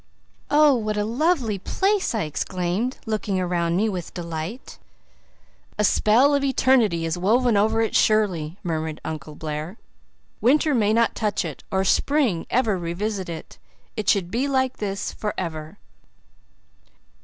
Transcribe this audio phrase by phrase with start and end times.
[0.49, 4.79] "Oh, what a lovely place!" I exclaimed, looking around me with delight.
[5.77, 9.77] "A spell of eternity is woven over it, surely," murmured Uncle Blair.
[10.41, 13.59] "Winter may not touch it, or spring ever revisit it.
[13.95, 15.77] It should be like this for ever."